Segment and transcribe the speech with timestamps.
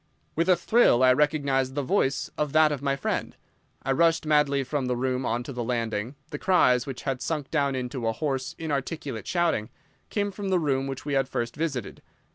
[0.35, 3.35] With a thrill I recognised the voice of that of my friend.
[3.83, 6.15] I rushed madly from the room on to the landing.
[6.31, 9.69] The cries, which had sunk down into a hoarse, inarticulate shouting,
[10.09, 12.01] came from the room which we had first visited.